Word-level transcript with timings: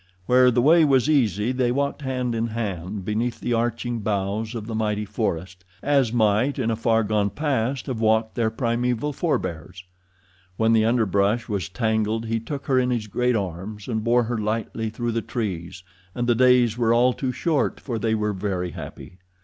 Where 0.25 0.49
the 0.49 0.63
way 0.63 0.83
was 0.83 1.07
easy 1.07 1.51
they 1.51 1.71
walked 1.71 2.01
hand 2.01 2.33
in 2.33 2.47
hand 2.47 3.05
beneath 3.05 3.39
the 3.39 3.53
arching 3.53 3.99
boughs 3.99 4.55
of 4.55 4.65
the 4.65 4.73
mighty 4.73 5.05
forest, 5.05 5.63
as 5.83 6.11
might 6.11 6.57
in 6.57 6.71
a 6.71 6.75
far 6.75 7.03
gone 7.03 7.29
past 7.29 7.85
have 7.85 7.99
walked 7.99 8.33
their 8.33 8.49
primeval 8.49 9.13
forbears. 9.13 9.83
When 10.57 10.73
the 10.73 10.85
underbrush 10.85 11.47
was 11.47 11.69
tangled 11.69 12.25
he 12.25 12.39
took 12.39 12.65
her 12.65 12.79
in 12.79 12.89
his 12.89 13.05
great 13.05 13.35
arms, 13.35 13.87
and 13.87 14.03
bore 14.03 14.23
her 14.23 14.39
lightly 14.39 14.89
through 14.89 15.11
the 15.11 15.21
trees, 15.21 15.83
and 16.15 16.25
the 16.25 16.33
days 16.33 16.79
were 16.79 16.95
all 16.95 17.13
too 17.13 17.31
short, 17.31 17.79
for 17.79 17.99
they 17.99 18.15
were 18.15 18.33
very 18.33 18.71
happy. 18.71 19.19